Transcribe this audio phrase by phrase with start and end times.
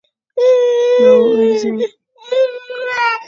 [1.01, 1.77] Ma wôkh nzèn.